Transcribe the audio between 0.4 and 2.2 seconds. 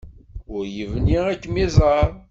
Ur yebni ad kem-iẓer.